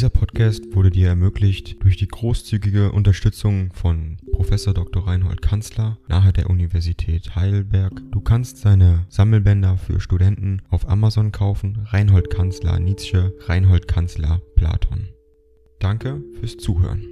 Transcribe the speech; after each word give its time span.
Dieser 0.00 0.08
Podcast 0.08 0.74
wurde 0.74 0.88
dir 0.88 1.08
ermöglicht 1.08 1.84
durch 1.84 1.98
die 1.98 2.08
großzügige 2.08 2.90
Unterstützung 2.90 3.70
von 3.74 4.16
Prof. 4.32 4.48
Dr. 4.48 5.06
Reinhold 5.06 5.42
Kanzler 5.42 5.98
nahe 6.08 6.32
der 6.32 6.48
Universität 6.48 7.36
Heidelberg. 7.36 7.92
Du 8.10 8.22
kannst 8.22 8.56
seine 8.56 9.04
Sammelbänder 9.10 9.76
für 9.76 10.00
Studenten 10.00 10.62
auf 10.70 10.88
Amazon 10.88 11.32
kaufen. 11.32 11.86
Reinhold 11.90 12.30
Kanzler 12.30 12.78
Nietzsche, 12.78 13.34
Reinhold 13.40 13.88
Kanzler 13.88 14.40
Platon. 14.56 15.10
Danke 15.80 16.24
fürs 16.40 16.56
Zuhören. 16.56 17.04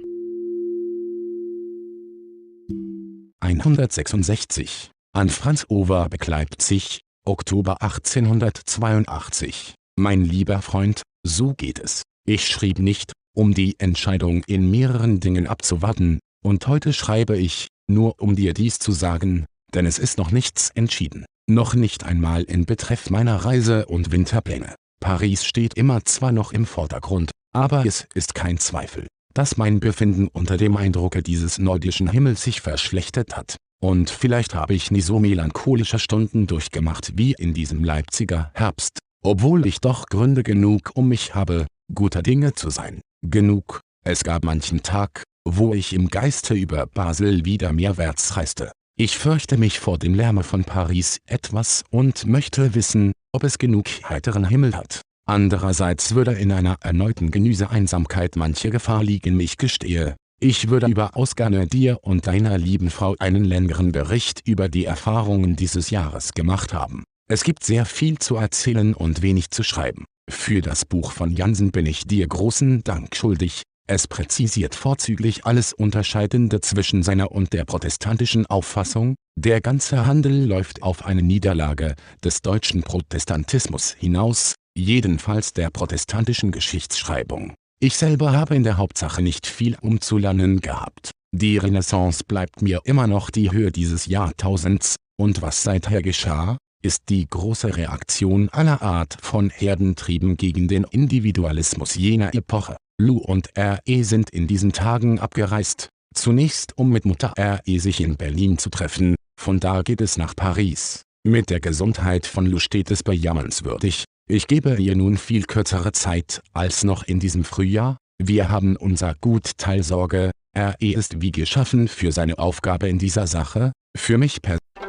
166 3.41 4.89
an 5.13 5.29
Franz 5.29 5.63
Over 5.69 6.09
bekleibt 6.09 6.63
sich, 6.63 7.01
Oktober 7.23 7.83
1882. 7.83 9.75
Mein 9.95 10.25
lieber 10.25 10.63
Freund, 10.63 11.03
so 11.21 11.53
geht 11.53 11.77
es. 11.77 12.01
Ich 12.29 12.47
schrieb 12.47 12.77
nicht, 12.77 13.11
um 13.35 13.55
die 13.55 13.79
Entscheidung 13.79 14.43
in 14.45 14.69
mehreren 14.69 15.19
Dingen 15.19 15.47
abzuwarten, 15.47 16.19
und 16.45 16.67
heute 16.67 16.93
schreibe 16.93 17.35
ich, 17.35 17.69
nur 17.89 18.21
um 18.21 18.35
dir 18.35 18.53
dies 18.53 18.77
zu 18.77 18.91
sagen, 18.91 19.45
denn 19.73 19.87
es 19.87 19.97
ist 19.97 20.19
noch 20.19 20.29
nichts 20.29 20.69
entschieden. 20.75 21.25
Noch 21.49 21.73
nicht 21.73 22.03
einmal 22.03 22.43
in 22.43 22.67
Betreff 22.67 23.09
meiner 23.09 23.37
Reise 23.37 23.87
und 23.87 24.11
Winterpläne. 24.11 24.75
Paris 24.99 25.43
steht 25.43 25.73
immer 25.73 26.05
zwar 26.05 26.31
noch 26.31 26.51
im 26.51 26.67
Vordergrund, 26.67 27.31
aber 27.51 27.83
es 27.83 28.05
ist 28.13 28.35
kein 28.35 28.59
Zweifel, 28.59 29.07
dass 29.33 29.57
mein 29.57 29.79
Befinden 29.79 30.27
unter 30.27 30.57
dem 30.57 30.77
Eindrucke 30.77 31.23
dieses 31.23 31.57
nordischen 31.57 32.11
Himmels 32.11 32.43
sich 32.43 32.61
verschlechtert 32.61 33.35
hat. 33.35 33.57
Und 33.81 34.11
vielleicht 34.11 34.53
habe 34.53 34.75
ich 34.75 34.91
nie 34.91 35.01
so 35.01 35.17
melancholische 35.17 35.97
Stunden 35.97 36.45
durchgemacht 36.45 37.13
wie 37.15 37.31
in 37.31 37.55
diesem 37.55 37.83
Leipziger 37.83 38.51
Herbst, 38.53 38.99
obwohl 39.23 39.65
ich 39.65 39.81
doch 39.81 40.05
Gründe 40.05 40.43
genug 40.43 40.91
um 40.93 41.07
mich 41.07 41.33
habe, 41.33 41.65
guter 41.93 42.21
Dinge 42.21 42.53
zu 42.53 42.69
sein. 42.69 43.01
Genug, 43.21 43.81
es 44.05 44.23
gab 44.23 44.43
manchen 44.43 44.83
Tag, 44.83 45.23
wo 45.45 45.73
ich 45.73 45.93
im 45.93 46.07
Geiste 46.07 46.53
über 46.53 46.85
Basel 46.85 47.45
wieder 47.45 47.73
mehrwärts 47.73 48.37
reiste. 48.37 48.71
Ich 48.97 49.17
fürchte 49.17 49.57
mich 49.57 49.79
vor 49.79 49.97
dem 49.97 50.13
Lärme 50.13 50.43
von 50.43 50.63
Paris 50.63 51.19
etwas 51.25 51.83
und 51.89 52.25
möchte 52.25 52.75
wissen, 52.75 53.13
ob 53.31 53.43
es 53.43 53.57
genug 53.57 53.87
heiteren 54.07 54.45
Himmel 54.47 54.75
hat. 54.75 55.01
Andererseits 55.25 56.15
würde 56.15 56.33
in 56.33 56.51
einer 56.51 56.77
erneuten 56.81 57.31
Genüseeinsamkeit 57.31 58.35
manche 58.35 58.71
Gefahr 58.71 59.03
liegen. 59.03 59.39
Ich 59.39 59.57
gestehe, 59.57 60.15
ich 60.41 60.69
würde 60.69 60.87
überaus 60.87 61.35
gerne 61.35 61.67
dir 61.67 61.99
und 62.01 62.25
deiner 62.27 62.57
lieben 62.57 62.89
Frau 62.89 63.15
einen 63.19 63.43
längeren 63.43 63.91
Bericht 63.91 64.47
über 64.47 64.69
die 64.69 64.85
Erfahrungen 64.85 65.55
dieses 65.55 65.89
Jahres 65.89 66.33
gemacht 66.33 66.73
haben. 66.73 67.03
Es 67.29 67.43
gibt 67.43 67.63
sehr 67.63 67.85
viel 67.85 68.17
zu 68.17 68.37
erzählen 68.37 68.93
und 68.93 69.21
wenig 69.21 69.51
zu 69.51 69.63
schreiben. 69.63 70.05
Für 70.29 70.61
das 70.61 70.85
Buch 70.85 71.11
von 71.11 71.31
Jansen 71.31 71.71
bin 71.71 71.85
ich 71.85 72.05
dir 72.05 72.27
großen 72.27 72.83
Dank 72.83 73.15
schuldig. 73.15 73.63
Es 73.87 74.07
präzisiert 74.07 74.75
vorzüglich 74.75 75.45
alles 75.45 75.73
Unterscheidende 75.73 76.61
zwischen 76.61 77.01
seiner 77.01 77.31
und 77.31 77.53
der 77.53 77.65
protestantischen 77.65 78.45
Auffassung. 78.45 79.15
Der 79.35 79.61
ganze 79.61 80.05
Handel 80.05 80.45
läuft 80.45 80.83
auf 80.83 81.05
eine 81.05 81.23
Niederlage 81.23 81.95
des 82.23 82.43
deutschen 82.43 82.83
Protestantismus 82.83 83.93
hinaus, 83.93 84.53
jedenfalls 84.77 85.53
der 85.53 85.71
protestantischen 85.71 86.51
Geschichtsschreibung. 86.51 87.55
Ich 87.81 87.95
selber 87.95 88.31
habe 88.33 88.55
in 88.55 88.63
der 88.63 88.77
Hauptsache 88.77 89.23
nicht 89.23 89.47
viel 89.47 89.75
umzulernen 89.81 90.61
gehabt. 90.61 91.11
Die 91.31 91.57
Renaissance 91.57 92.23
bleibt 92.23 92.61
mir 92.61 92.81
immer 92.83 93.07
noch 93.07 93.31
die 93.31 93.51
Höhe 93.51 93.71
dieses 93.71 94.05
Jahrtausends, 94.05 94.95
und 95.19 95.41
was 95.41 95.63
seither 95.63 96.01
geschah, 96.01 96.57
ist 96.81 97.03
die 97.09 97.27
große 97.27 97.75
Reaktion 97.75 98.49
aller 98.49 98.81
Art 98.81 99.17
von 99.21 99.49
Herdentrieben 99.49 100.37
gegen 100.37 100.67
den 100.67 100.85
Individualismus 100.85 101.95
jener 101.95 102.33
Epoche. 102.33 102.77
Lou 103.01 103.17
und 103.17 103.55
R.E. 103.55 104.03
sind 104.03 104.29
in 104.29 104.47
diesen 104.47 104.71
Tagen 104.71 105.19
abgereist, 105.19 105.89
zunächst 106.13 106.77
um 106.77 106.89
mit 106.89 107.05
Mutter 107.05 107.33
R.E. 107.35 107.77
sich 107.79 108.01
in 108.01 108.17
Berlin 108.17 108.57
zu 108.57 108.69
treffen, 108.69 109.15
von 109.39 109.59
da 109.59 109.81
geht 109.81 110.01
es 110.01 110.17
nach 110.17 110.35
Paris. 110.35 111.03
Mit 111.25 111.49
der 111.49 111.59
Gesundheit 111.59 112.25
von 112.25 112.45
Lou 112.45 112.59
steht 112.59 112.91
es 112.91 113.03
bejammernswürdig, 113.03 114.05
ich 114.29 114.47
gebe 114.47 114.75
ihr 114.75 114.95
nun 114.95 115.17
viel 115.17 115.45
kürzere 115.45 115.91
Zeit 115.91 116.41
als 116.53 116.83
noch 116.83 117.03
in 117.03 117.19
diesem 117.19 117.43
Frühjahr, 117.43 117.97
wir 118.21 118.49
haben 118.49 118.75
unser 118.75 119.15
Gut 119.15 119.57
Teilsorge, 119.57 120.31
R.E. 120.55 120.91
ist 120.91 121.21
wie 121.21 121.31
geschaffen 121.31 121.87
für 121.87 122.11
seine 122.11 122.37
Aufgabe 122.37 122.89
in 122.89 122.99
dieser 122.99 123.27
Sache, 123.27 123.71
für 123.97 124.17
mich 124.17 124.41
persönlich. 124.41 124.88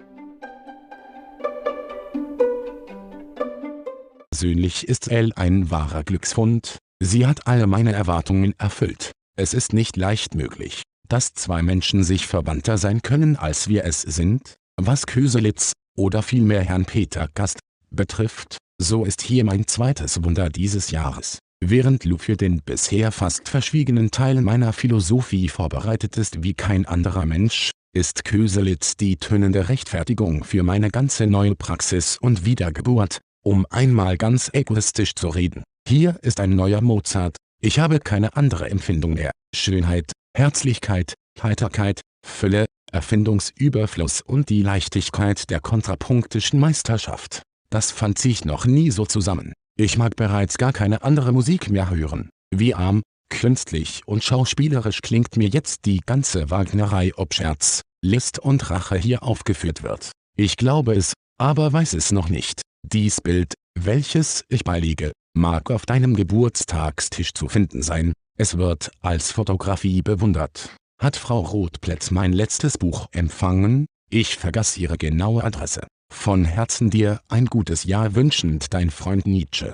Persönlich 4.41 4.87
ist 4.87 5.07
Elle 5.11 5.37
ein 5.37 5.69
wahrer 5.69 6.03
Glücksfund, 6.03 6.79
sie 6.99 7.27
hat 7.27 7.45
alle 7.45 7.67
meine 7.67 7.93
Erwartungen 7.93 8.55
erfüllt. 8.57 9.11
Es 9.37 9.53
ist 9.53 9.71
nicht 9.71 9.97
leicht 9.97 10.33
möglich, 10.33 10.81
dass 11.07 11.35
zwei 11.35 11.61
Menschen 11.61 12.03
sich 12.03 12.25
verwandter 12.25 12.79
sein 12.79 13.03
können 13.03 13.35
als 13.35 13.67
wir 13.67 13.85
es 13.85 14.01
sind, 14.01 14.55
was 14.77 15.05
Köselitz, 15.05 15.73
oder 15.95 16.23
vielmehr 16.23 16.63
Herrn 16.63 16.85
Peter 16.85 17.29
Gast, 17.35 17.59
betrifft, 17.91 18.57
so 18.81 19.05
ist 19.05 19.21
hier 19.21 19.45
mein 19.45 19.67
zweites 19.67 20.23
Wunder 20.23 20.49
dieses 20.49 20.89
Jahres. 20.89 21.37
Während 21.63 22.03
Lou 22.05 22.17
für 22.17 22.35
den 22.35 22.63
bisher 22.63 23.11
fast 23.11 23.47
verschwiegenen 23.47 24.09
Teil 24.09 24.41
meiner 24.41 24.73
Philosophie 24.73 25.49
vorbereitet 25.49 26.17
ist 26.17 26.41
wie 26.41 26.55
kein 26.55 26.87
anderer 26.87 27.27
Mensch, 27.27 27.69
ist 27.93 28.25
Köselitz 28.25 28.97
die 28.97 29.17
tönende 29.17 29.69
Rechtfertigung 29.69 30.43
für 30.43 30.63
meine 30.63 30.89
ganze 30.89 31.27
neue 31.27 31.53
Praxis 31.53 32.17
und 32.17 32.43
Wiedergeburt, 32.43 33.19
um 33.43 33.65
einmal 33.69 34.17
ganz 34.17 34.49
egoistisch 34.53 35.15
zu 35.15 35.29
reden. 35.29 35.63
Hier 35.87 36.17
ist 36.21 36.39
ein 36.39 36.55
neuer 36.55 36.81
Mozart, 36.81 37.37
ich 37.63 37.79
habe 37.79 37.99
keine 37.99 38.35
andere 38.35 38.69
Empfindung 38.69 39.13
mehr. 39.13 39.31
Schönheit, 39.55 40.11
Herzlichkeit, 40.35 41.13
Heiterkeit, 41.41 42.01
Fülle, 42.25 42.65
Erfindungsüberfluss 42.91 44.21
und 44.21 44.49
die 44.49 44.63
Leichtigkeit 44.63 45.49
der 45.49 45.59
kontrapunktischen 45.59 46.59
Meisterschaft. 46.59 47.43
Das 47.69 47.91
fand 47.91 48.17
sich 48.17 48.45
noch 48.45 48.65
nie 48.65 48.91
so 48.91 49.05
zusammen. 49.05 49.53
Ich 49.77 49.97
mag 49.97 50.15
bereits 50.15 50.57
gar 50.57 50.73
keine 50.73 51.03
andere 51.03 51.31
Musik 51.31 51.69
mehr 51.69 51.89
hören. 51.89 52.29
Wie 52.53 52.73
arm, 52.73 53.01
künstlich 53.29 54.01
und 54.05 54.23
schauspielerisch 54.23 55.01
klingt 55.01 55.37
mir 55.37 55.47
jetzt 55.47 55.85
die 55.85 56.01
ganze 56.05 56.49
Wagnerei 56.49 57.11
ob 57.15 57.33
Scherz, 57.33 57.81
List 58.03 58.39
und 58.39 58.69
Rache 58.69 58.97
hier 58.97 59.23
aufgeführt 59.23 59.83
wird. 59.83 60.11
Ich 60.35 60.57
glaube 60.57 60.95
es, 60.95 61.13
aber 61.37 61.71
weiß 61.71 61.93
es 61.93 62.11
noch 62.11 62.29
nicht. 62.29 62.61
Dies 62.83 63.21
Bild, 63.21 63.53
welches 63.79 64.43
ich 64.49 64.63
beiliege, 64.63 65.11
mag 65.33 65.71
auf 65.71 65.85
deinem 65.85 66.15
Geburtstagstisch 66.15 67.33
zu 67.33 67.47
finden 67.47 67.83
sein, 67.83 68.13
es 68.37 68.57
wird 68.57 68.91
als 69.01 69.31
Fotografie 69.31 70.01
bewundert. 70.01 70.75
Hat 71.01 71.15
Frau 71.15 71.39
Rothplätz 71.39 72.11
mein 72.11 72.33
letztes 72.33 72.77
Buch 72.77 73.07
empfangen? 73.11 73.85
Ich 74.09 74.37
vergaß 74.37 74.77
ihre 74.77 74.97
genaue 74.97 75.43
Adresse. 75.43 75.87
Von 76.13 76.43
Herzen 76.43 76.89
dir 76.89 77.21
ein 77.29 77.45
gutes 77.45 77.85
Jahr 77.85 78.13
wünschend 78.15 78.73
dein 78.73 78.91
Freund 78.91 79.25
Nietzsche. 79.25 79.73